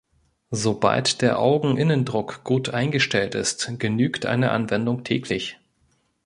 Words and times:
Sobald 0.49 1.21
der 1.21 1.37
Augeninnendruck 1.37 2.43
gut 2.43 2.69
eingestellt 2.69 3.35
ist, 3.35 3.77
genügt 3.77 4.25
eine 4.25 4.49
Anwendung 4.49 5.03
täglich. 5.03 5.59